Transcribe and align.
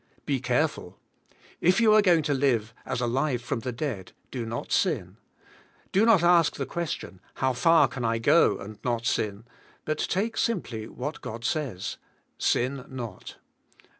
Be 0.25 0.39
careful. 0.39 0.97
If 1.59 1.79
you 1.79 1.93
are 1.93 2.01
going 2.01 2.23
to 2.23 2.33
live 2.33 2.73
as 2.87 3.01
alive 3.01 3.39
from 3.39 3.59
the 3.59 3.71
dead 3.71 4.13
do 4.31 4.47
not 4.47 4.71
sin. 4.71 5.17
Do 5.91 6.07
not 6.07 6.23
ask 6.23 6.55
the 6.55 6.65
question, 6.65 7.21
How 7.35 7.53
far 7.53 7.87
can 7.87 8.03
I 8.03 8.17
go 8.17 8.57
and 8.57 8.79
not 8.83 9.05
sin, 9.05 9.43
but 9.85 9.99
take 9.99 10.37
simply 10.37 10.87
what 10.87 11.21
God 11.21 11.45
says, 11.45 11.99
Sin 12.39 12.83
not. 12.89 13.35